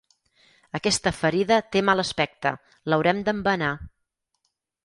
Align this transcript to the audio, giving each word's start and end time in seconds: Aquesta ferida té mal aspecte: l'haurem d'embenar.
Aquesta 0.79 1.13
ferida 1.17 1.59
té 1.75 1.83
mal 1.91 2.03
aspecte: 2.05 2.55
l'haurem 2.93 3.23
d'embenar. 3.29 3.73